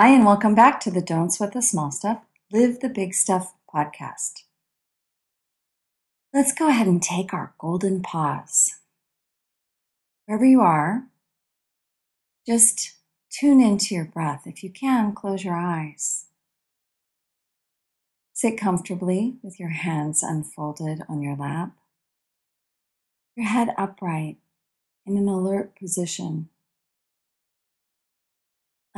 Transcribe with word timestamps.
Hi, 0.00 0.10
and 0.10 0.24
welcome 0.24 0.54
back 0.54 0.78
to 0.82 0.92
the 0.92 1.02
Don't 1.02 1.32
Sweat 1.32 1.54
the 1.54 1.60
Small 1.60 1.90
Stuff, 1.90 2.20
Live 2.52 2.78
the 2.78 2.88
Big 2.88 3.14
Stuff 3.14 3.54
podcast. 3.68 4.44
Let's 6.32 6.52
go 6.52 6.68
ahead 6.68 6.86
and 6.86 7.02
take 7.02 7.34
our 7.34 7.52
golden 7.58 8.00
pause. 8.00 8.76
Wherever 10.24 10.44
you 10.44 10.60
are, 10.60 11.08
just 12.46 12.92
tune 13.28 13.60
into 13.60 13.92
your 13.92 14.04
breath. 14.04 14.42
If 14.46 14.62
you 14.62 14.70
can, 14.70 15.14
close 15.16 15.42
your 15.42 15.56
eyes. 15.56 16.26
Sit 18.32 18.56
comfortably 18.56 19.38
with 19.42 19.58
your 19.58 19.70
hands 19.70 20.22
unfolded 20.22 21.02
on 21.08 21.22
your 21.22 21.34
lap, 21.34 21.72
your 23.34 23.46
head 23.46 23.70
upright 23.76 24.36
in 25.04 25.16
an 25.16 25.26
alert 25.26 25.76
position 25.76 26.50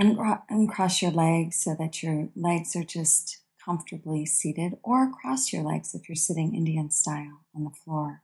uncross 0.01 1.03
your 1.03 1.11
legs 1.11 1.63
so 1.63 1.77
that 1.79 2.03
your 2.03 2.29
legs 2.35 2.75
are 2.75 2.85
just 2.85 3.43
comfortably 3.63 4.25
seated, 4.25 4.79
or 4.83 5.13
cross 5.13 5.53
your 5.53 5.63
legs 5.63 5.95
if 5.95 6.09
you're 6.09 6.17
sitting 6.17 6.55
Indian 6.55 6.91
style 6.91 7.45
on 7.55 7.65
the 7.65 7.71
floor. 7.71 8.23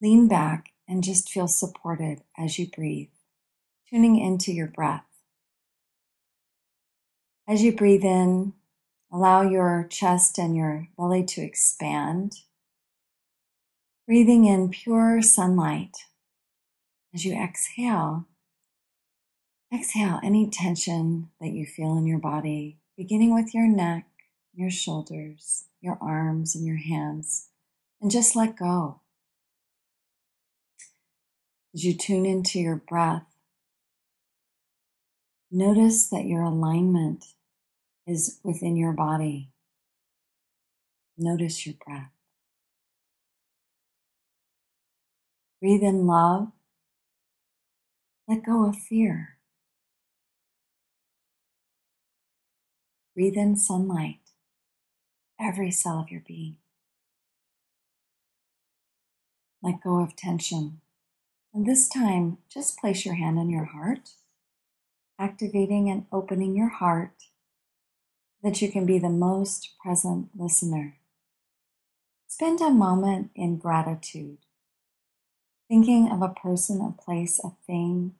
Lean 0.00 0.28
back 0.28 0.70
and 0.88 1.04
just 1.04 1.28
feel 1.28 1.48
supported 1.48 2.22
as 2.38 2.58
you 2.58 2.66
breathe, 2.66 3.10
tuning 3.90 4.18
into 4.18 4.52
your 4.52 4.68
breath. 4.68 5.04
As 7.46 7.62
you 7.62 7.74
breathe 7.74 8.04
in, 8.04 8.54
allow 9.12 9.42
your 9.42 9.86
chest 9.90 10.38
and 10.38 10.56
your 10.56 10.88
belly 10.96 11.24
to 11.24 11.42
expand, 11.42 12.32
breathing 14.06 14.44
in 14.46 14.70
pure 14.70 15.20
sunlight. 15.20 15.96
As 17.12 17.24
you 17.24 17.34
exhale, 17.34 18.27
Exhale 19.72 20.18
any 20.22 20.48
tension 20.48 21.28
that 21.40 21.50
you 21.50 21.66
feel 21.66 21.98
in 21.98 22.06
your 22.06 22.18
body, 22.18 22.78
beginning 22.96 23.34
with 23.34 23.52
your 23.52 23.66
neck, 23.66 24.06
your 24.54 24.70
shoulders, 24.70 25.64
your 25.82 25.98
arms, 26.00 26.54
and 26.54 26.66
your 26.66 26.78
hands, 26.78 27.48
and 28.00 28.10
just 28.10 28.34
let 28.34 28.56
go. 28.56 29.00
As 31.74 31.84
you 31.84 31.92
tune 31.92 32.24
into 32.24 32.58
your 32.58 32.76
breath, 32.76 33.26
notice 35.50 36.08
that 36.08 36.24
your 36.24 36.42
alignment 36.42 37.26
is 38.06 38.40
within 38.42 38.74
your 38.74 38.92
body. 38.92 39.50
Notice 41.18 41.66
your 41.66 41.74
breath. 41.84 42.10
Breathe 45.60 45.82
in 45.82 46.06
love. 46.06 46.52
Let 48.26 48.46
go 48.46 48.66
of 48.66 48.76
fear. 48.76 49.37
Breathe 53.18 53.36
in 53.36 53.56
sunlight, 53.56 54.20
every 55.40 55.72
cell 55.72 55.98
of 55.98 56.08
your 56.08 56.22
being. 56.24 56.54
Let 59.60 59.82
go 59.82 60.00
of 60.00 60.14
tension. 60.14 60.82
And 61.52 61.66
this 61.66 61.88
time, 61.88 62.38
just 62.48 62.78
place 62.78 63.04
your 63.04 63.16
hand 63.16 63.36
on 63.36 63.50
your 63.50 63.64
heart, 63.64 64.10
activating 65.18 65.90
and 65.90 66.06
opening 66.12 66.56
your 66.56 66.68
heart 66.68 67.24
that 68.44 68.62
you 68.62 68.70
can 68.70 68.86
be 68.86 69.00
the 69.00 69.08
most 69.08 69.70
present 69.82 70.28
listener. 70.38 70.98
Spend 72.28 72.60
a 72.60 72.70
moment 72.70 73.32
in 73.34 73.58
gratitude, 73.58 74.38
thinking 75.66 76.08
of 76.08 76.22
a 76.22 76.28
person, 76.28 76.80
a 76.80 76.92
place, 76.92 77.40
a 77.42 77.50
thing, 77.66 78.14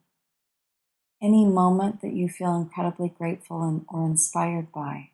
any 1.21 1.45
moment 1.45 2.01
that 2.01 2.13
you 2.13 2.29
feel 2.29 2.55
incredibly 2.55 3.09
grateful 3.09 3.63
and, 3.63 3.85
or 3.89 4.05
inspired 4.05 4.71
by. 4.71 5.09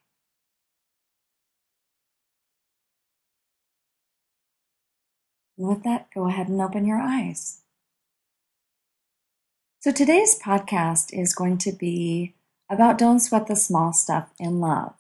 With 5.58 5.84
that, 5.84 6.08
go 6.14 6.28
ahead 6.28 6.50
and 6.50 6.62
open 6.62 6.86
your 6.86 7.00
eyes. 7.00 7.62
So 9.80 9.92
today's 9.92 10.38
podcast 10.38 11.14
is 11.14 11.34
going 11.34 11.60
to 11.60 11.72
be 11.72 12.34
about 12.70 12.98
don't 12.98 13.20
sweat 13.20 13.48
the 13.48 13.56
small 13.56 13.94
stuff 13.94 14.30
in 14.40 14.60
love. 14.60 14.96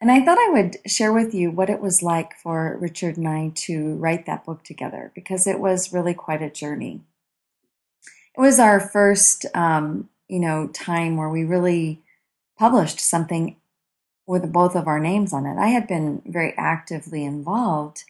And 0.00 0.10
I 0.10 0.24
thought 0.24 0.38
I 0.38 0.50
would 0.50 0.76
share 0.86 1.12
with 1.12 1.34
you 1.34 1.50
what 1.50 1.70
it 1.70 1.80
was 1.80 2.02
like 2.02 2.34
for 2.36 2.76
Richard 2.78 3.16
and 3.16 3.26
I 3.26 3.52
to 3.54 3.94
write 3.94 4.26
that 4.26 4.44
book 4.44 4.62
together 4.62 5.10
because 5.14 5.46
it 5.46 5.58
was 5.58 5.92
really 5.92 6.12
quite 6.12 6.42
a 6.42 6.50
journey 6.50 7.00
it 8.36 8.40
was 8.40 8.58
our 8.58 8.80
first, 8.80 9.46
um, 9.54 10.08
you 10.28 10.38
know, 10.38 10.68
time 10.68 11.16
where 11.16 11.28
we 11.28 11.44
really 11.44 12.02
published 12.58 13.00
something 13.00 13.56
with 14.26 14.52
both 14.52 14.74
of 14.74 14.86
our 14.86 14.98
names 14.98 15.32
on 15.32 15.46
it. 15.46 15.58
I 15.58 15.68
had 15.68 15.86
been 15.86 16.22
very 16.26 16.52
actively 16.56 17.24
involved 17.24 18.04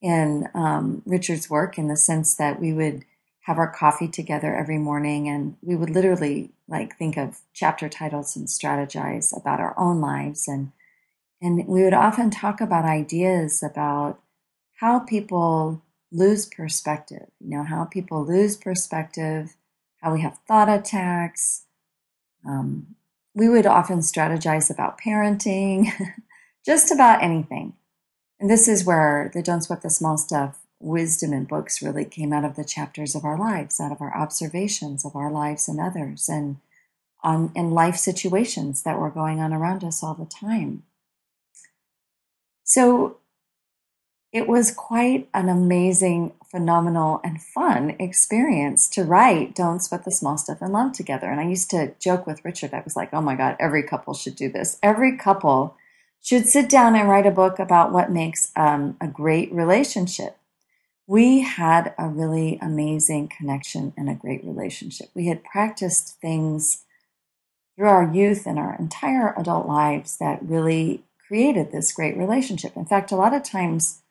in 0.00 0.48
um, 0.54 1.02
Richard's 1.04 1.50
work 1.50 1.78
in 1.78 1.88
the 1.88 1.96
sense 1.96 2.34
that 2.36 2.60
we 2.60 2.72
would 2.72 3.04
have 3.42 3.58
our 3.58 3.70
coffee 3.70 4.08
together 4.08 4.54
every 4.54 4.78
morning 4.78 5.28
and 5.28 5.56
we 5.62 5.74
would 5.74 5.90
literally 5.90 6.50
like 6.68 6.96
think 6.96 7.16
of 7.16 7.40
chapter 7.52 7.88
titles 7.88 8.36
and 8.36 8.46
strategize 8.46 9.36
about 9.36 9.60
our 9.60 9.78
own 9.78 10.00
lives 10.00 10.46
and 10.46 10.72
and 11.42 11.66
we 11.66 11.82
would 11.82 11.94
often 11.94 12.30
talk 12.30 12.60
about 12.60 12.84
ideas 12.84 13.62
about 13.62 14.20
how 14.74 15.00
people 15.00 15.82
lose 16.12 16.46
perspective 16.46 17.26
you 17.40 17.50
know 17.50 17.64
how 17.64 17.84
people 17.84 18.24
lose 18.24 18.56
perspective 18.56 19.54
how 20.00 20.12
we 20.12 20.22
have 20.22 20.38
thought 20.46 20.68
attacks. 20.68 21.64
Um, 22.46 22.96
we 23.34 23.48
would 23.48 23.66
often 23.66 23.98
strategize 23.98 24.70
about 24.70 25.00
parenting, 25.00 25.90
just 26.66 26.90
about 26.90 27.22
anything. 27.22 27.74
And 28.38 28.50
this 28.50 28.66
is 28.66 28.84
where 28.84 29.30
the 29.34 29.42
Don't 29.42 29.62
Sweat 29.62 29.82
the 29.82 29.90
Small 29.90 30.16
Stuff 30.16 30.58
wisdom 30.80 31.34
in 31.34 31.44
books 31.44 31.82
really 31.82 32.06
came 32.06 32.32
out 32.32 32.44
of 32.44 32.56
the 32.56 32.64
chapters 32.64 33.14
of 33.14 33.24
our 33.24 33.38
lives, 33.38 33.78
out 33.78 33.92
of 33.92 34.00
our 34.00 34.16
observations 34.16 35.04
of 35.04 35.14
our 35.14 35.30
lives 35.30 35.68
and 35.68 35.78
others, 35.78 36.28
and 36.28 36.56
on 37.22 37.52
in 37.54 37.70
life 37.70 37.96
situations 37.96 38.82
that 38.82 38.98
were 38.98 39.10
going 39.10 39.40
on 39.40 39.52
around 39.52 39.84
us 39.84 40.02
all 40.02 40.14
the 40.14 40.24
time. 40.24 40.82
So 42.64 43.18
it 44.32 44.46
was 44.46 44.70
quite 44.70 45.28
an 45.34 45.48
amazing, 45.48 46.32
phenomenal, 46.50 47.20
and 47.24 47.42
fun 47.42 47.96
experience 47.98 48.88
to 48.90 49.02
write 49.02 49.56
Don't 49.56 49.80
Sweat 49.80 50.04
the 50.04 50.12
Small 50.12 50.38
Stuff 50.38 50.62
in 50.62 50.72
Love 50.72 50.92
together. 50.92 51.28
And 51.28 51.40
I 51.40 51.48
used 51.48 51.70
to 51.70 51.92
joke 51.98 52.26
with 52.26 52.44
Richard, 52.44 52.72
I 52.72 52.82
was 52.84 52.94
like, 52.94 53.12
oh 53.12 53.20
my 53.20 53.34
God, 53.34 53.56
every 53.58 53.82
couple 53.82 54.14
should 54.14 54.36
do 54.36 54.48
this. 54.48 54.78
Every 54.82 55.16
couple 55.16 55.76
should 56.22 56.46
sit 56.46 56.68
down 56.68 56.94
and 56.94 57.08
write 57.08 57.26
a 57.26 57.32
book 57.32 57.58
about 57.58 57.92
what 57.92 58.12
makes 58.12 58.52
um, 58.54 58.96
a 59.00 59.08
great 59.08 59.52
relationship. 59.52 60.36
We 61.06 61.40
had 61.40 61.92
a 61.98 62.06
really 62.06 62.56
amazing 62.62 63.32
connection 63.36 63.92
and 63.96 64.08
a 64.08 64.14
great 64.14 64.44
relationship. 64.44 65.08
We 65.12 65.26
had 65.26 65.42
practiced 65.42 66.20
things 66.20 66.84
through 67.74 67.88
our 67.88 68.12
youth 68.12 68.46
and 68.46 68.60
our 68.60 68.76
entire 68.78 69.34
adult 69.36 69.66
lives 69.66 70.18
that 70.18 70.38
really 70.42 71.02
created 71.26 71.72
this 71.72 71.92
great 71.92 72.16
relationship. 72.16 72.76
In 72.76 72.84
fact, 72.84 73.10
a 73.10 73.16
lot 73.16 73.34
of 73.34 73.42
times, 73.42 74.02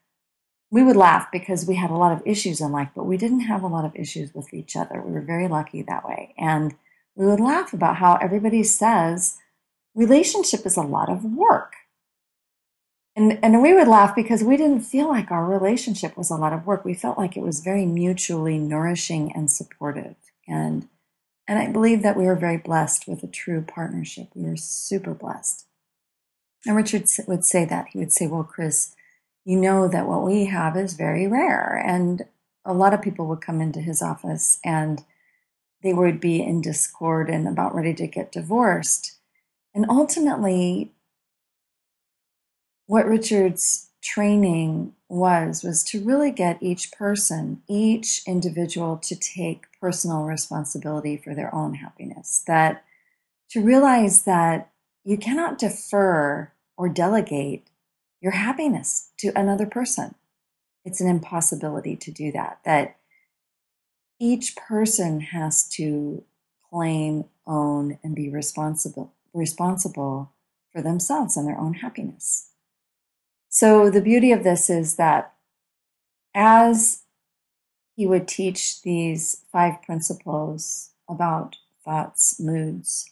we 0.72 0.84
would 0.84 0.96
laugh 0.96 1.28
because 1.32 1.66
we 1.66 1.76
had 1.76 1.90
a 1.90 1.96
lot 1.96 2.12
of 2.12 2.22
issues 2.26 2.62
in 2.62 2.72
life, 2.72 2.90
but 2.96 3.06
we 3.06 3.18
didn't 3.18 3.42
have 3.42 3.64
a 3.64 3.68
lot 3.68 3.86
of 3.86 3.96
issues 3.96 4.34
with 4.34 4.54
each 4.54 4.76
other. 4.76 5.02
We 5.02 5.14
were 5.14 5.22
very 5.22 5.48
lucky 5.48 5.82
that 5.82 6.08
way. 6.08 6.36
And 6.38 6.76
we 7.16 7.26
would 7.26 7.40
laugh 7.40 7.74
about 7.74 7.98
how 7.98 8.16
everybody 8.16 8.64
says 8.64 9.38
relationship 9.96 10.66
is 10.66 10.78
a 10.78 10.82
lot 10.82 11.10
of 11.10 11.24
work. 11.24 11.74
And, 13.16 13.40
and 13.44 13.62
we 13.62 13.74
would 13.74 13.88
laugh 13.88 14.16
because 14.16 14.44
we 14.44 14.56
didn't 14.56 14.82
feel 14.82 15.10
like 15.10 15.32
our 15.32 15.46
relationship 15.46 16.16
was 16.16 16.30
a 16.30 16.36
lot 16.36 16.54
of 16.54 16.66
work. 16.66 16.86
We 16.86 16.94
felt 16.94 17.18
like 17.18 17.36
it 17.36 17.44
was 17.44 17.60
very 17.60 17.86
mutually 17.86 18.58
nourishing 18.58 19.34
and 19.36 19.52
supportive. 19.52 20.16
And, 20.48 20.88
and 21.48 21.60
I 21.60 21.68
believe 21.72 22.04
that 22.04 22.16
we 22.16 22.26
were 22.26 22.36
very 22.36 22.58
blessed 22.58 23.08
with 23.08 23.24
a 23.24 23.28
true 23.28 23.62
partnership. 23.62 24.30
We 24.36 24.48
were 24.48 24.56
super 24.56 25.14
blessed. 25.14 25.66
And 26.66 26.76
Richard 26.76 27.06
would 27.28 27.44
say 27.44 27.66
that. 27.66 27.88
He 27.92 28.00
would 28.00 28.14
say, 28.14 28.28
Well, 28.28 28.44
Chris, 28.44 28.96
you 29.50 29.58
know 29.58 29.88
that 29.88 30.08
what 30.08 30.22
we 30.22 30.46
have 30.46 30.78
is 30.78 30.94
very 30.94 31.26
rare. 31.26 31.82
And 31.84 32.22
a 32.64 32.72
lot 32.72 32.94
of 32.94 33.02
people 33.02 33.26
would 33.26 33.42
come 33.42 33.62
into 33.62 33.80
his 33.80 34.00
office 34.00 34.60
and 34.64 35.04
they 35.82 35.92
would 35.92 36.20
be 36.20 36.40
in 36.40 36.62
discord 36.62 37.32
and 37.32 37.48
about 37.48 37.74
ready 37.74 37.96
to 37.96 38.06
get 38.06 38.32
divorced. 38.32 39.18
And 39.74 39.88
ultimately, 39.90 40.92
what 42.86 43.08
Richard's 43.08 43.90
training 44.04 44.94
was 45.08 45.64
was 45.64 45.84
to 45.86 46.06
really 46.06 46.30
get 46.30 46.62
each 46.62 46.92
person, 46.92 47.64
each 47.68 48.22
individual 48.28 48.98
to 48.98 49.16
take 49.16 49.66
personal 49.82 50.26
responsibility 50.26 51.18
for 51.18 51.34
their 51.34 51.54
own 51.56 51.74
happiness. 51.74 52.44
That 52.46 52.84
to 53.50 53.64
realize 53.64 54.26
that 54.26 54.70
you 55.04 55.18
cannot 55.18 55.58
defer 55.58 56.52
or 56.78 56.88
delegate 56.88 57.69
your 58.22 58.34
happiness 58.34 59.12
to 59.20 59.32
another 59.36 59.66
person. 59.66 60.16
It's 60.86 61.02
an 61.02 61.10
impossibility 61.10 61.96
to 61.98 62.12
do 62.12 62.32
that. 62.32 62.60
That 62.66 62.98
each 64.20 64.56
person 64.56 65.22
has 65.22 65.68
to 65.70 66.24
claim, 66.70 67.26
own, 67.48 68.00
and 68.04 68.16
be 68.16 68.30
responsible 68.30 69.14
responsible 69.34 70.34
for 70.72 70.82
themselves 70.82 71.38
and 71.38 71.48
their 71.48 71.60
own 71.60 71.76
happiness. 71.76 72.50
So 73.50 73.90
the 73.90 74.02
beauty 74.02 74.32
of 74.32 74.44
this 74.44 74.70
is 74.70 74.96
that 74.96 75.34
as 76.34 77.04
he 77.96 78.06
would 78.06 78.28
teach 78.28 78.82
these 78.82 79.46
five 79.52 79.82
principles 79.82 80.92
about 81.10 81.58
thoughts, 81.84 82.40
moods, 82.40 83.12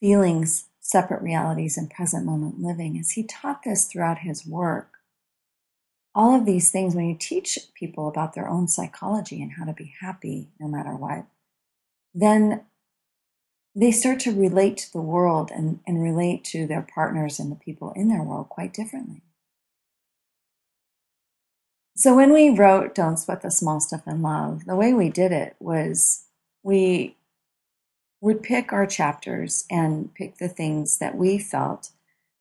feelings, 0.00 0.68
separate 0.92 1.22
realities, 1.22 1.76
and 1.76 1.90
present 1.90 2.24
moment 2.24 2.60
living, 2.60 2.98
as 2.98 3.12
he 3.12 3.24
taught 3.24 3.62
this 3.64 3.86
throughout 3.86 4.18
his 4.18 4.46
work, 4.46 4.98
all 6.14 6.36
of 6.36 6.44
these 6.44 6.70
things, 6.70 6.94
when 6.94 7.08
you 7.08 7.16
teach 7.18 7.58
people 7.74 8.06
about 8.06 8.34
their 8.34 8.48
own 8.48 8.68
psychology 8.68 9.42
and 9.42 9.52
how 9.52 9.64
to 9.64 9.72
be 9.72 9.94
happy 10.00 10.50
no 10.60 10.68
matter 10.68 10.94
what, 10.94 11.24
then 12.14 12.60
they 13.74 13.90
start 13.90 14.20
to 14.20 14.38
relate 14.38 14.76
to 14.76 14.92
the 14.92 15.00
world 15.00 15.50
and, 15.50 15.80
and 15.86 16.02
relate 16.02 16.44
to 16.44 16.66
their 16.66 16.86
partners 16.94 17.40
and 17.40 17.50
the 17.50 17.56
people 17.56 17.92
in 17.96 18.08
their 18.08 18.22
world 18.22 18.50
quite 18.50 18.74
differently. 18.74 19.22
So 21.96 22.14
when 22.14 22.32
we 22.32 22.50
wrote 22.50 22.94
Don't 22.94 23.18
Sweat 23.18 23.42
the 23.42 23.50
Small 23.50 23.80
Stuff 23.80 24.06
in 24.06 24.20
Love, 24.20 24.66
the 24.66 24.76
way 24.76 24.92
we 24.92 25.08
did 25.08 25.32
it 25.32 25.56
was 25.58 26.24
we 26.62 27.16
would 28.22 28.42
pick 28.42 28.72
our 28.72 28.86
chapters 28.86 29.66
and 29.70 30.14
pick 30.14 30.38
the 30.38 30.48
things 30.48 30.96
that 30.96 31.14
we 31.14 31.38
felt 31.38 31.90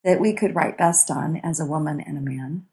that 0.05 0.21
we 0.21 0.31
could 0.31 0.55
write 0.55 0.77
best 0.77 1.11
on 1.11 1.35
as 1.43 1.59
a 1.59 1.65
woman 1.65 1.99
and 1.99 2.17
a 2.17 2.21
man 2.21 2.65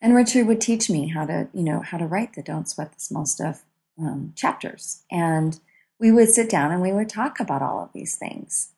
and 0.00 0.14
Richard 0.14 0.46
would 0.46 0.60
teach 0.60 0.88
me 0.88 1.08
how 1.08 1.26
to, 1.26 1.48
you 1.52 1.62
know, 1.62 1.80
how 1.80 1.98
to 1.98 2.06
write 2.06 2.34
the 2.34 2.42
Don't 2.42 2.68
Sweat 2.68 2.92
the 2.92 3.00
Small 3.00 3.26
Stuff 3.26 3.64
um, 3.98 4.32
chapters. 4.34 5.02
And 5.10 5.60
we 5.98 6.10
would 6.10 6.30
sit 6.30 6.48
down 6.48 6.70
and 6.72 6.80
we 6.80 6.92
would 6.92 7.08
talk 7.08 7.38
about 7.38 7.62
all 7.62 7.82
of 7.82 7.92
these 7.92 8.16
things. 8.16 8.72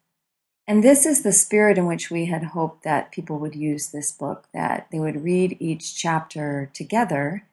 And 0.66 0.82
this 0.82 1.06
is 1.06 1.22
the 1.22 1.32
spirit 1.32 1.78
in 1.78 1.86
which 1.86 2.10
we 2.10 2.26
had 2.26 2.44
hoped 2.44 2.82
that 2.84 3.12
people 3.12 3.38
would 3.38 3.54
use 3.54 3.88
this 3.88 4.10
book, 4.10 4.48
that 4.52 4.88
they 4.90 4.98
would 4.98 5.22
read 5.22 5.56
each 5.60 5.96
chapter 5.96 6.70
together, 6.72 7.46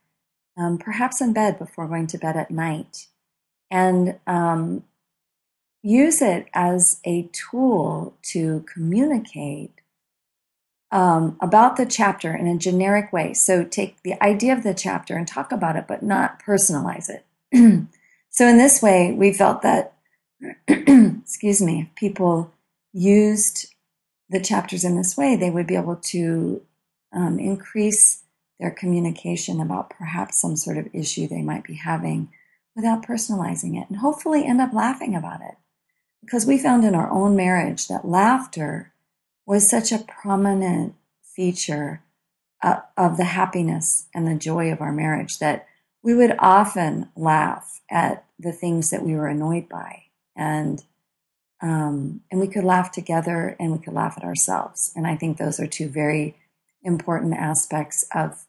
um, 0.57 0.77
perhaps 0.77 1.21
in 1.21 1.33
bed 1.33 1.59
before 1.59 1.87
going 1.87 2.07
to 2.07 2.17
bed 2.17 2.35
at 2.37 2.51
night, 2.51 3.07
and 3.71 4.19
um, 4.25 4.83
use 5.81 6.21
it 6.21 6.47
as 6.53 6.99
a 7.05 7.29
tool 7.31 8.17
to 8.21 8.65
communicate 8.71 9.81
um, 10.91 11.37
about 11.39 11.77
the 11.77 11.85
chapter 11.85 12.35
in 12.35 12.47
a 12.47 12.57
generic 12.57 13.13
way. 13.13 13.33
So 13.33 13.63
take 13.63 14.01
the 14.03 14.21
idea 14.23 14.53
of 14.53 14.63
the 14.63 14.73
chapter 14.73 15.15
and 15.15 15.27
talk 15.27 15.51
about 15.51 15.75
it, 15.75 15.85
but 15.87 16.03
not 16.03 16.41
personalize 16.41 17.09
it. 17.09 17.25
so 18.29 18.47
in 18.47 18.57
this 18.57 18.81
way, 18.81 19.11
we 19.11 19.33
felt 19.33 19.61
that, 19.61 19.93
excuse 20.67 21.61
me, 21.61 21.87
if 21.89 21.95
people 21.95 22.51
used 22.91 23.73
the 24.29 24.39
chapters 24.39 24.83
in 24.83 24.97
this 24.97 25.15
way, 25.15 25.35
they 25.35 25.49
would 25.49 25.67
be 25.67 25.75
able 25.75 25.95
to 25.95 26.61
um, 27.13 27.39
increase 27.39 28.23
their 28.59 28.71
communication 28.71 29.61
about 29.61 29.89
perhaps 29.89 30.39
some 30.39 30.55
sort 30.55 30.77
of 30.77 30.87
issue 30.93 31.27
they 31.27 31.41
might 31.41 31.63
be 31.63 31.75
having 31.75 32.29
without 32.75 33.05
personalizing 33.05 33.79
it 33.79 33.89
and 33.89 33.99
hopefully 33.99 34.45
end 34.45 34.61
up 34.61 34.73
laughing 34.73 35.15
about 35.15 35.41
it. 35.41 35.55
Because 36.21 36.45
we 36.45 36.57
found 36.57 36.83
in 36.83 36.95
our 36.95 37.09
own 37.09 37.35
marriage 37.35 37.87
that 37.87 38.07
laughter 38.07 38.93
was 39.45 39.69
such 39.69 39.91
a 39.91 39.99
prominent 39.99 40.95
feature 41.23 42.03
uh, 42.61 42.81
of 42.97 43.17
the 43.17 43.23
happiness 43.25 44.07
and 44.13 44.27
the 44.27 44.35
joy 44.35 44.71
of 44.71 44.81
our 44.81 44.91
marriage 44.91 45.39
that 45.39 45.65
we 46.03 46.13
would 46.13 46.35
often 46.39 47.09
laugh 47.15 47.81
at 47.89 48.25
the 48.37 48.51
things 48.51 48.89
that 48.89 49.03
we 49.03 49.15
were 49.15 49.27
annoyed 49.27 49.67
by 49.69 50.03
and 50.35 50.83
um, 51.61 52.21
and 52.31 52.39
we 52.39 52.47
could 52.47 52.63
laugh 52.63 52.91
together 52.91 53.57
and 53.59 53.73
we 53.73 53.79
could 53.79 53.93
laugh 53.93 54.13
at 54.17 54.23
ourselves. 54.23 54.93
And 54.95 55.05
i 55.05 55.15
think 55.15 55.37
those 55.37 55.59
are 55.59 55.67
two 55.67 55.89
very 55.89 56.35
important 56.83 57.33
aspects 57.33 58.05
of 58.13 58.45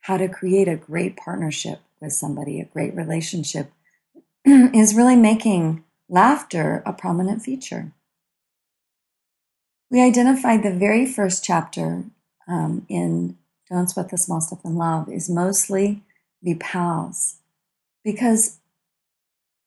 how 0.00 0.16
to 0.16 0.28
create 0.28 0.68
a 0.68 0.76
great 0.76 1.16
partnership 1.16 1.80
with 2.00 2.12
somebody 2.12 2.60
a 2.60 2.64
great 2.64 2.94
relationship 2.94 3.72
is 4.44 4.94
really 4.94 5.16
making 5.16 5.84
laughter 6.08 6.82
a 6.86 6.92
prominent 6.92 7.42
feature 7.42 7.92
we 9.90 10.02
identified 10.02 10.62
the 10.62 10.72
very 10.72 11.06
first 11.06 11.42
chapter 11.42 12.04
um, 12.46 12.84
in 12.88 13.38
Don't 13.70 13.88
Sweat 13.88 14.10
the 14.10 14.18
Small 14.18 14.40
Stuff 14.40 14.64
in 14.64 14.76
Love 14.76 15.08
is 15.08 15.30
mostly 15.30 16.02
be 16.42 16.54
pals. 16.54 17.38
Because 18.04 18.58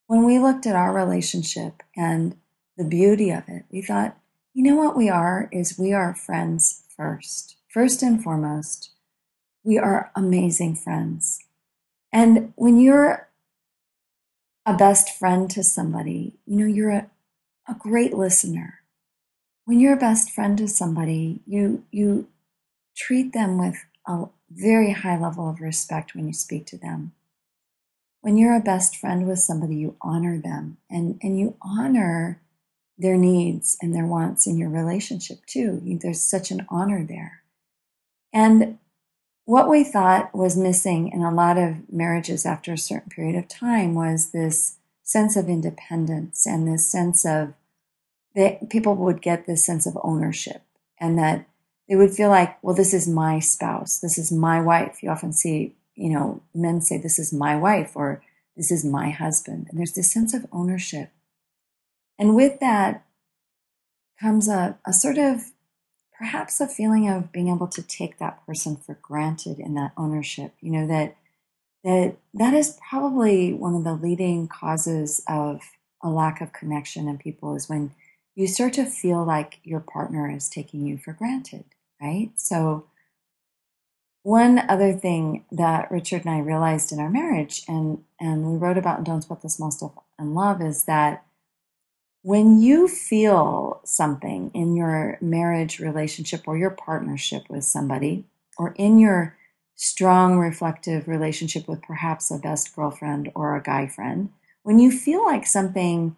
when 0.07 0.25
we 0.25 0.39
looked 0.39 0.65
at 0.65 0.75
our 0.75 0.93
relationship 0.93 1.83
and 1.95 2.35
the 2.77 2.83
beauty 2.83 3.31
of 3.31 3.43
it, 3.47 3.65
we 3.71 3.81
thought, 3.81 4.17
you 4.53 4.63
know 4.63 4.75
what 4.75 4.97
we 4.97 5.09
are 5.09 5.49
is 5.51 5.79
we 5.79 5.93
are 5.93 6.13
friends 6.13 6.83
first. 6.95 7.55
First 7.67 8.03
and 8.03 8.21
foremost, 8.21 8.91
we 9.63 9.77
are 9.77 10.11
amazing 10.15 10.75
friends. 10.75 11.39
And 12.11 12.53
when 12.55 12.79
you're 12.79 13.29
a 14.65 14.75
best 14.75 15.09
friend 15.09 15.49
to 15.51 15.63
somebody, 15.63 16.33
you 16.45 16.57
know, 16.57 16.65
you're 16.65 16.91
a, 16.91 17.09
a 17.67 17.75
great 17.75 18.13
listener 18.13 18.81
when 19.65 19.79
you're 19.79 19.93
a 19.93 19.97
best 19.97 20.31
friend 20.31 20.57
to 20.57 20.67
somebody, 20.67 21.39
you 21.45 21.85
you 21.91 22.27
treat 22.95 23.33
them 23.33 23.57
with 23.57 23.85
a 24.05 24.25
very 24.49 24.91
high 24.91 25.17
level 25.17 25.49
of 25.49 25.61
respect 25.61 26.13
when 26.13 26.27
you 26.27 26.33
speak 26.33 26.65
to 26.67 26.77
them. 26.77 27.13
When 28.21 28.37
you're 28.37 28.55
a 28.55 28.59
best 28.59 28.97
friend 28.97 29.25
with 29.25 29.39
somebody, 29.39 29.77
you 29.77 29.95
honor 30.01 30.37
them 30.37 30.77
and, 30.89 31.19
and 31.23 31.39
you 31.39 31.55
honor 31.61 32.41
their 32.97 33.15
needs 33.17 33.77
and 33.81 33.95
their 33.95 34.05
wants 34.05 34.45
in 34.45 34.57
your 34.57 34.69
relationship 34.69 35.45
too. 35.45 35.81
There's 36.01 36.21
such 36.21 36.51
an 36.51 36.65
honor 36.69 37.03
there. 37.03 37.41
And 38.33 38.77
what 39.51 39.67
we 39.67 39.83
thought 39.83 40.33
was 40.33 40.55
missing 40.55 41.09
in 41.09 41.21
a 41.21 41.29
lot 41.29 41.57
of 41.57 41.75
marriages 41.91 42.45
after 42.45 42.71
a 42.71 42.77
certain 42.77 43.09
period 43.09 43.35
of 43.35 43.49
time 43.49 43.93
was 43.93 44.31
this 44.31 44.77
sense 45.03 45.35
of 45.35 45.49
independence 45.49 46.47
and 46.47 46.65
this 46.65 46.89
sense 46.89 47.25
of 47.25 47.53
that 48.33 48.69
people 48.69 48.95
would 48.95 49.21
get 49.21 49.45
this 49.45 49.65
sense 49.65 49.85
of 49.85 49.97
ownership 50.05 50.61
and 51.01 51.19
that 51.19 51.45
they 51.89 51.97
would 51.97 52.11
feel 52.11 52.29
like, 52.29 52.63
well, 52.63 52.73
this 52.73 52.93
is 52.93 53.09
my 53.09 53.39
spouse, 53.39 53.99
this 53.99 54.17
is 54.17 54.31
my 54.31 54.61
wife. 54.61 55.03
You 55.03 55.09
often 55.09 55.33
see, 55.33 55.75
you 55.95 56.09
know, 56.09 56.41
men 56.55 56.79
say, 56.79 56.97
this 56.97 57.19
is 57.19 57.33
my 57.33 57.57
wife 57.57 57.91
or 57.93 58.23
this 58.55 58.71
is 58.71 58.85
my 58.85 59.09
husband. 59.09 59.67
And 59.69 59.77
there's 59.77 59.91
this 59.91 60.09
sense 60.09 60.33
of 60.33 60.45
ownership. 60.53 61.09
And 62.17 62.37
with 62.37 62.61
that 62.61 63.03
comes 64.17 64.47
a, 64.47 64.77
a 64.87 64.93
sort 64.93 65.17
of 65.17 65.51
perhaps 66.21 66.61
a 66.61 66.67
feeling 66.67 67.09
of 67.09 67.31
being 67.31 67.47
able 67.47 67.67
to 67.67 67.81
take 67.81 68.19
that 68.19 68.45
person 68.45 68.75
for 68.75 68.93
granted 69.01 69.57
in 69.57 69.73
that 69.73 69.91
ownership. 69.97 70.53
You 70.61 70.69
know, 70.69 70.87
that 70.87 71.17
that 71.83 72.17
that 72.35 72.53
is 72.53 72.77
probably 72.87 73.53
one 73.53 73.73
of 73.73 73.83
the 73.83 73.95
leading 73.95 74.47
causes 74.47 75.23
of 75.27 75.61
a 76.03 76.09
lack 76.09 76.39
of 76.39 76.53
connection 76.53 77.07
in 77.07 77.17
people 77.17 77.55
is 77.55 77.67
when 77.67 77.89
you 78.35 78.45
start 78.45 78.73
to 78.73 78.85
feel 78.85 79.25
like 79.25 79.59
your 79.63 79.79
partner 79.79 80.29
is 80.29 80.47
taking 80.47 80.85
you 80.85 80.99
for 80.99 81.11
granted, 81.11 81.65
right? 81.99 82.29
So, 82.35 82.85
one 84.21 84.59
other 84.69 84.93
thing 84.93 85.45
that 85.51 85.89
Richard 85.89 86.23
and 86.25 86.35
I 86.35 86.39
realized 86.39 86.91
in 86.91 86.99
our 86.99 87.09
marriage, 87.09 87.63
and, 87.67 88.03
and 88.19 88.45
we 88.45 88.59
wrote 88.59 88.77
about 88.77 88.99
in 88.99 89.03
Don't 89.05 89.23
Sweat 89.23 89.41
the 89.41 89.49
Small 89.49 89.71
Stuff 89.71 89.93
in 90.19 90.35
Love, 90.35 90.61
is 90.61 90.85
that 90.85 91.25
when 92.23 92.61
you 92.61 92.87
feel 92.87 93.81
something 93.83 94.51
in 94.53 94.75
your 94.75 95.17
marriage 95.21 95.79
relationship 95.79 96.47
or 96.47 96.57
your 96.57 96.69
partnership 96.69 97.43
with 97.49 97.63
somebody, 97.63 98.25
or 98.57 98.73
in 98.77 98.99
your 98.99 99.35
strong 99.75 100.37
reflective 100.37 101.07
relationship 101.07 101.67
with 101.67 101.81
perhaps 101.81 102.29
a 102.29 102.37
best 102.37 102.75
girlfriend 102.75 103.31
or 103.33 103.55
a 103.55 103.63
guy 103.63 103.87
friend, 103.87 104.29
when 104.61 104.77
you 104.77 104.91
feel 104.91 105.25
like 105.25 105.47
something 105.47 106.15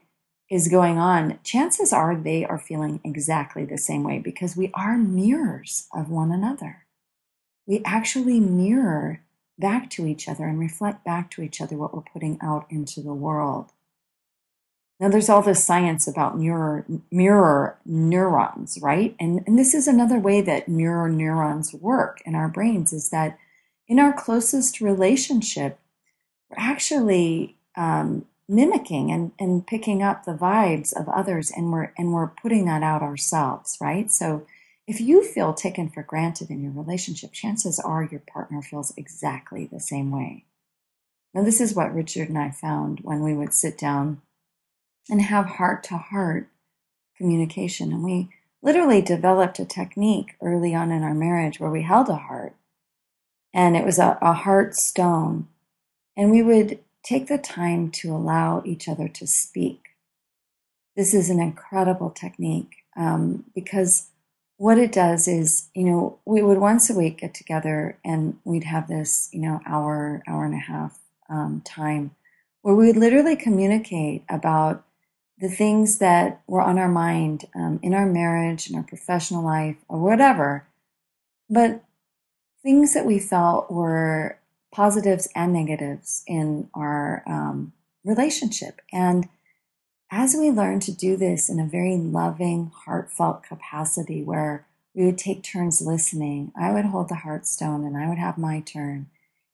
is 0.51 0.67
going 0.67 0.97
on, 0.97 1.39
chances 1.43 1.93
are 1.93 2.15
they 2.15 2.43
are 2.43 2.59
feeling 2.59 2.99
exactly 3.05 3.63
the 3.63 3.77
same 3.77 4.03
way 4.03 4.19
because 4.19 4.57
we 4.57 4.69
are 4.73 4.97
mirrors 4.97 5.87
of 5.93 6.09
one 6.09 6.31
another. 6.31 6.85
We 7.65 7.81
actually 7.85 8.41
mirror 8.41 9.21
back 9.57 9.89
to 9.91 10.05
each 10.05 10.27
other 10.27 10.45
and 10.45 10.59
reflect 10.59 11.05
back 11.05 11.31
to 11.31 11.41
each 11.41 11.61
other 11.61 11.77
what 11.77 11.93
we're 11.95 12.01
putting 12.01 12.37
out 12.41 12.65
into 12.69 13.01
the 13.01 13.13
world. 13.13 13.71
Now, 14.99 15.09
there's 15.09 15.29
all 15.29 15.41
this 15.41 15.63
science 15.63 16.07
about 16.07 16.37
mirror, 16.37 16.85
mirror 17.11 17.77
neurons, 17.85 18.77
right? 18.81 19.15
And, 19.19 19.43
and 19.45 19.57
this 19.57 19.73
is 19.73 19.87
another 19.87 20.19
way 20.19 20.41
that 20.41 20.67
mirror 20.67 21.09
neurons 21.09 21.73
work 21.73 22.21
in 22.25 22.35
our 22.35 22.47
brains 22.47 22.93
is 22.93 23.09
that 23.09 23.37
in 23.87 23.99
our 23.99 24.13
closest 24.13 24.79
relationship, 24.79 25.79
we're 26.49 26.63
actually 26.63 27.57
um, 27.75 28.25
mimicking 28.47 29.11
and, 29.11 29.31
and 29.39 29.65
picking 29.65 30.03
up 30.03 30.23
the 30.23 30.35
vibes 30.35 30.93
of 30.95 31.09
others 31.09 31.51
and 31.51 31.71
we're, 31.71 31.91
and 31.97 32.13
we're 32.13 32.27
putting 32.27 32.65
that 32.65 32.83
out 32.83 33.01
ourselves, 33.01 33.77
right? 33.81 34.11
So 34.11 34.45
if 34.87 35.01
you 35.01 35.23
feel 35.23 35.53
taken 35.53 35.89
for 35.89 36.03
granted 36.03 36.49
in 36.49 36.61
your 36.61 36.71
relationship, 36.71 37.31
chances 37.31 37.79
are 37.79 38.03
your 38.03 38.21
partner 38.21 38.61
feels 38.61 38.93
exactly 38.95 39.65
the 39.65 39.79
same 39.79 40.11
way. 40.11 40.45
Now, 41.33 41.43
this 41.43 41.59
is 41.59 41.73
what 41.73 41.93
Richard 41.93 42.29
and 42.29 42.37
I 42.37 42.51
found 42.51 42.99
when 43.01 43.21
we 43.21 43.33
would 43.33 43.53
sit 43.53 43.77
down 43.77 44.21
and 45.09 45.21
have 45.21 45.45
heart 45.45 45.83
to 45.85 45.97
heart 45.97 46.49
communication. 47.17 47.91
And 47.91 48.03
we 48.03 48.29
literally 48.61 49.01
developed 49.01 49.59
a 49.59 49.65
technique 49.65 50.35
early 50.41 50.73
on 50.73 50.91
in 50.91 51.03
our 51.03 51.13
marriage 51.13 51.59
where 51.59 51.69
we 51.69 51.83
held 51.83 52.09
a 52.09 52.15
heart 52.15 52.55
and 53.53 53.77
it 53.77 53.85
was 53.85 53.99
a, 53.99 54.17
a 54.21 54.33
heart 54.33 54.75
stone. 54.75 55.47
And 56.17 56.31
we 56.31 56.41
would 56.41 56.79
take 57.03 57.27
the 57.27 57.37
time 57.37 57.91
to 57.91 58.15
allow 58.15 58.63
each 58.65 58.87
other 58.87 59.07
to 59.09 59.27
speak. 59.27 59.81
This 60.95 61.13
is 61.13 61.29
an 61.29 61.39
incredible 61.39 62.09
technique 62.09 62.83
um, 62.95 63.45
because 63.53 64.09
what 64.57 64.77
it 64.77 64.91
does 64.91 65.27
is, 65.27 65.69
you 65.75 65.83
know, 65.83 66.19
we 66.25 66.41
would 66.41 66.59
once 66.59 66.89
a 66.89 66.93
week 66.93 67.19
get 67.19 67.33
together 67.33 67.97
and 68.05 68.37
we'd 68.43 68.63
have 68.63 68.87
this, 68.87 69.29
you 69.33 69.41
know, 69.41 69.59
hour, 69.65 70.23
hour 70.27 70.45
and 70.45 70.53
a 70.53 70.59
half 70.59 70.99
um, 71.29 71.61
time 71.65 72.11
where 72.61 72.75
we 72.75 72.87
would 72.87 72.97
literally 72.97 73.35
communicate 73.35 74.23
about 74.29 74.85
the 75.43 75.49
things 75.49 75.97
that 75.97 76.41
were 76.47 76.61
on 76.61 76.79
our 76.79 76.87
mind 76.87 77.43
um, 77.53 77.77
in 77.83 77.93
our 77.93 78.05
marriage, 78.05 78.69
in 78.69 78.77
our 78.77 78.83
professional 78.83 79.43
life, 79.43 79.75
or 79.89 79.99
whatever, 79.99 80.65
but 81.49 81.83
things 82.63 82.93
that 82.93 83.05
we 83.05 83.19
felt 83.19 83.69
were 83.69 84.39
positives 84.73 85.27
and 85.35 85.51
negatives 85.51 86.23
in 86.27 86.69
our 86.73 87.23
um, 87.27 87.73
relationship. 88.05 88.79
And 88.93 89.27
as 90.09 90.33
we 90.33 90.49
learn 90.49 90.79
to 90.79 90.95
do 90.95 91.17
this 91.17 91.49
in 91.49 91.59
a 91.59 91.67
very 91.67 91.97
loving, 91.97 92.71
heartfelt 92.85 93.43
capacity 93.43 94.23
where 94.23 94.65
we 94.95 95.03
would 95.03 95.17
take 95.17 95.43
turns 95.43 95.81
listening, 95.81 96.53
I 96.55 96.71
would 96.71 96.85
hold 96.85 97.09
the 97.09 97.15
heartstone 97.25 97.85
and 97.85 97.97
I 97.97 98.07
would 98.07 98.17
have 98.17 98.37
my 98.37 98.61
turn. 98.61 99.07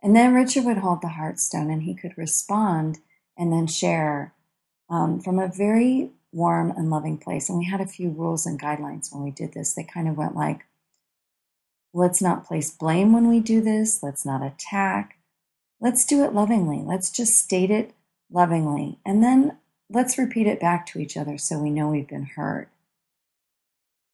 And 0.04 0.16
then 0.16 0.36
Richard 0.36 0.66
would 0.66 0.78
hold 0.78 1.02
the 1.02 1.16
heartstone 1.18 1.74
and 1.74 1.82
he 1.82 1.96
could 1.96 2.16
respond 2.16 3.00
and 3.36 3.52
then 3.52 3.66
share 3.66 4.36
um, 4.90 5.20
from 5.20 5.40
a 5.40 5.48
very 5.48 6.12
warm 6.32 6.72
and 6.72 6.90
loving 6.90 7.18
place. 7.18 7.50
And 7.50 7.58
we 7.60 7.66
had 7.66 7.82
a 7.82 7.88
few 7.88 8.10
rules 8.10 8.46
and 8.46 8.60
guidelines 8.60 9.14
when 9.14 9.24
we 9.24 9.32
did 9.32 9.54
this. 9.54 9.74
They 9.74 9.84
kind 9.84 10.08
of 10.08 10.18
went 10.18 10.36
like, 10.36 10.66
let's 11.94 12.22
not 12.22 12.46
place 12.46 12.72
blame 12.72 13.14
when 13.14 13.28
we 13.28 13.40
do 13.40 13.62
this, 13.62 14.04
let's 14.04 14.26
not 14.26 14.46
attack, 14.46 15.18
let's 15.80 16.06
do 16.06 16.24
it 16.24 16.34
lovingly, 16.34 16.84
let's 16.86 17.10
just 17.10 17.38
state 17.38 17.72
it 17.72 17.94
lovingly, 18.32 19.00
and 19.06 19.24
then 19.24 19.58
let's 19.90 20.18
repeat 20.18 20.46
it 20.46 20.60
back 20.60 20.86
to 20.86 21.00
each 21.00 21.18
other 21.18 21.38
so 21.38 21.58
we 21.58 21.72
know 21.72 21.90
we've 21.90 22.08
been 22.08 22.26
heard. 22.36 22.68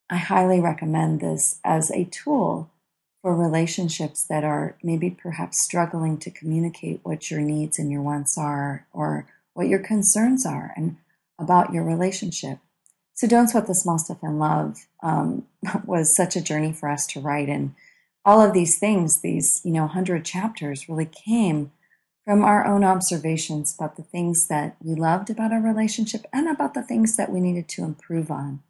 I 0.10 0.18
highly 0.18 0.60
recommend 0.60 1.20
this 1.20 1.60
as 1.64 1.92
a 1.92 2.06
tool 2.06 2.70
for 3.22 3.36
relationships 3.36 4.24
that 4.24 4.44
are 4.44 4.78
maybe 4.84 5.10
perhaps 5.10 5.60
struggling 5.60 6.18
to 6.20 6.30
communicate 6.30 7.00
what 7.04 7.32
your 7.32 7.42
needs 7.42 7.80
and 7.80 7.92
your 7.92 8.04
wants 8.04 8.38
are 8.38 8.86
or 8.94 9.26
what 9.56 9.68
your 9.68 9.80
concerns 9.80 10.46
are 10.46 10.74
and 10.76 10.98
about 11.40 11.74
your 11.74 11.84
relationship. 11.84 12.60
So 13.16 13.26
don't 13.26 13.48
sweat 13.48 13.66
the 13.66 13.74
small 13.74 13.98
stuff 13.98 14.22
in 14.22 14.38
love 14.38 14.86
um, 15.02 15.48
was 15.86 16.16
such 16.16 16.36
a 16.36 16.42
journey 16.42 16.72
for 16.72 16.90
us 16.90 17.08
to 17.08 17.20
write. 17.20 17.50
And 17.50 17.74
all 18.24 18.42
of 18.42 18.54
these 18.54 18.78
things, 18.78 19.22
these, 19.22 19.62
you 19.64 19.72
know, 19.72 19.84
100 19.84 20.24
chapters 20.24 20.88
really 20.88 21.06
came 21.06 21.72
from 22.26 22.44
our 22.44 22.66
own 22.66 22.84
observations 22.84 23.74
about 23.74 23.96
the 23.96 24.04
things 24.04 24.48
that 24.48 24.76
we 24.84 24.96
loved 24.96 25.30
about 25.30 25.52
our 25.52 25.62
relationship 25.62 26.26
and 26.34 26.50
about 26.50 26.74
the 26.74 26.84
things 26.84 27.16
that 27.18 27.32
we 27.32 27.40
needed 27.40 27.70
to 27.70 27.84
improve 27.84 28.30
on. 28.30 28.62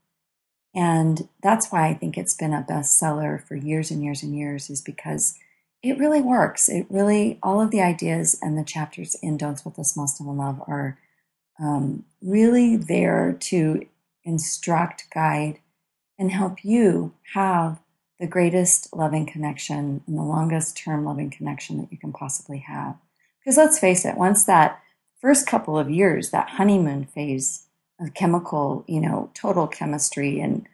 And 0.75 1.29
that's 1.41 1.71
why 1.71 1.87
I 1.87 1.93
think 1.93 2.17
it's 2.17 2.35
been 2.35 2.53
a 2.53 2.65
bestseller 2.69 3.41
for 3.41 3.55
years 3.55 3.91
and 3.91 4.03
years 4.03 4.21
and 4.21 4.37
years, 4.37 4.69
is 4.69 4.81
because 4.81 5.39
it 5.85 5.99
really 5.99 6.21
works. 6.21 6.67
It 6.67 6.87
really, 6.89 7.37
all 7.43 7.61
of 7.61 7.69
the 7.69 7.81
ideas 7.81 8.35
and 8.41 8.57
the 8.57 8.63
chapters 8.63 9.15
in 9.21 9.37
Don't 9.37 9.59
Sweat 9.59 9.75
the 9.75 9.85
Small 9.85 10.07
Stuff 10.07 10.27
in 10.27 10.37
Love 10.37 10.59
are 10.67 10.97
um, 11.59 12.05
really 12.23 12.75
there 12.75 13.37
to 13.41 13.85
instruct, 14.23 15.05
guide, 15.13 15.59
and 16.17 16.31
help 16.31 16.65
you 16.65 17.13
have 17.35 17.79
the 18.19 18.25
greatest 18.25 18.95
loving 18.95 19.27
connection 19.27 20.01
and 20.07 20.17
the 20.17 20.23
longest 20.23 20.75
term 20.75 21.05
loving 21.05 21.29
connection 21.29 21.77
that 21.77 21.91
you 21.91 21.99
can 21.99 22.11
possibly 22.11 22.59
have. 22.59 22.95
Because 23.39 23.57
let's 23.57 23.77
face 23.77 24.05
it, 24.05 24.17
once 24.17 24.43
that 24.45 24.81
first 25.21 25.45
couple 25.45 25.77
of 25.77 25.91
years, 25.91 26.31
that 26.31 26.49
honeymoon 26.49 27.05
phase 27.05 27.67
of 27.99 28.15
chemical, 28.15 28.83
you 28.87 28.99
know, 28.99 29.29
total 29.35 29.67
chemistry 29.67 30.39
and 30.39 30.67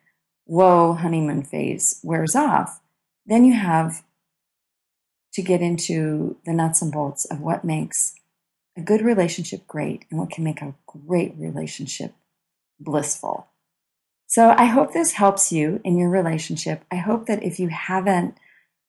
whoa 0.45 0.93
honeymoon 0.93 1.43
phase 1.43 1.99
wears 2.01 2.33
off, 2.33 2.79
then 3.25 3.43
you 3.43 3.53
have 3.53 4.03
to 5.33 5.41
get 5.41 5.61
into 5.61 6.37
the 6.45 6.53
nuts 6.53 6.81
and 6.81 6.91
bolts 6.91 7.25
of 7.25 7.39
what 7.39 7.63
makes 7.63 8.13
a 8.77 8.81
good 8.81 9.01
relationship 9.01 9.67
great 9.67 10.05
and 10.09 10.19
what 10.19 10.29
can 10.29 10.43
make 10.43 10.61
a 10.61 10.75
great 10.85 11.33
relationship 11.37 12.13
blissful. 12.79 13.47
So 14.27 14.53
I 14.57 14.65
hope 14.65 14.93
this 14.93 15.13
helps 15.13 15.51
you 15.51 15.81
in 15.83 15.97
your 15.97 16.09
relationship. 16.09 16.83
I 16.89 16.95
hope 16.95 17.25
that 17.27 17.43
if 17.43 17.59
you 17.59 17.67
haven't 17.67 18.37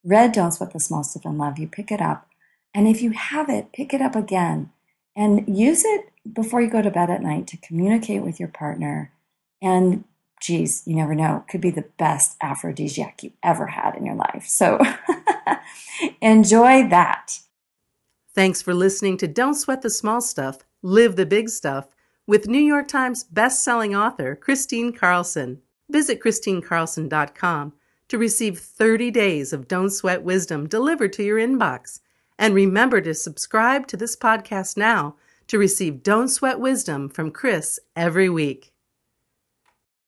read 0.04 0.32
Don't 0.32 0.52
Sweat 0.52 0.72
the 0.72 0.80
Small 0.80 1.02
Stuff 1.02 1.24
in 1.24 1.36
Love, 1.36 1.58
you 1.58 1.66
pick 1.66 1.90
it 1.90 2.00
up. 2.00 2.28
And 2.74 2.86
if 2.86 3.02
you 3.02 3.10
have 3.10 3.48
it, 3.48 3.72
pick 3.72 3.92
it 3.92 4.00
up 4.00 4.16
again 4.16 4.70
and 5.16 5.44
use 5.46 5.84
it 5.84 6.10
before 6.32 6.62
you 6.62 6.70
go 6.70 6.80
to 6.80 6.90
bed 6.90 7.10
at 7.10 7.22
night 7.22 7.46
to 7.48 7.56
communicate 7.56 8.22
with 8.22 8.38
your 8.38 8.48
partner. 8.48 9.12
And 9.60 10.04
geez, 10.40 10.82
you 10.86 10.96
never 10.96 11.14
know, 11.14 11.44
could 11.48 11.60
be 11.60 11.70
the 11.70 11.86
best 11.98 12.36
aphrodisiac 12.42 13.22
you 13.22 13.32
ever 13.42 13.66
had 13.66 13.94
in 13.96 14.06
your 14.06 14.16
life. 14.16 14.44
So 14.46 14.78
Enjoy 16.20 16.88
that. 16.88 17.38
Thanks 18.34 18.62
for 18.62 18.74
listening 18.74 19.16
to 19.18 19.28
Don't 19.28 19.54
Sweat 19.54 19.82
the 19.82 19.90
Small 19.90 20.20
Stuff, 20.20 20.58
Live 20.82 21.16
the 21.16 21.26
Big 21.26 21.48
Stuff 21.48 21.88
with 22.26 22.48
New 22.48 22.60
York 22.60 22.88
Times 22.88 23.24
best-selling 23.24 23.94
author 23.94 24.34
Kristine 24.34 24.96
Carlson. 24.96 25.60
Visit 25.90 26.20
KristineCarlson.com 26.20 27.74
to 28.08 28.18
receive 28.18 28.58
30 28.58 29.10
days 29.10 29.52
of 29.52 29.68
Don't 29.68 29.90
Sweat 29.90 30.22
wisdom 30.22 30.68
delivered 30.68 31.12
to 31.14 31.22
your 31.22 31.38
inbox. 31.38 32.00
And 32.38 32.54
remember 32.54 33.00
to 33.00 33.14
subscribe 33.14 33.86
to 33.88 33.96
this 33.96 34.16
podcast 34.16 34.76
now 34.76 35.16
to 35.48 35.58
receive 35.58 36.02
Don't 36.02 36.28
Sweat 36.28 36.58
wisdom 36.58 37.08
from 37.08 37.30
Chris 37.30 37.78
every 37.94 38.28
week. 38.28 38.71